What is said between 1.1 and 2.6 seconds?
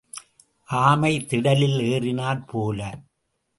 திடலில் ஏறினாற்